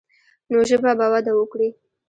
[0.51, 1.69] نو ژبه به وده وکړي.